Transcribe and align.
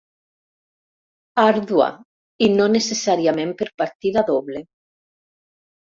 Àrdua, 1.43 1.89
i 2.47 2.49
no 2.55 2.69
necessàriament 2.79 3.55
per 3.61 3.71
partida 3.83 4.25
doble. 4.31 4.65